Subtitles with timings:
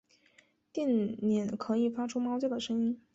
[0.71, 0.87] 电
[1.21, 2.99] 鲇可以发出猫叫的声音。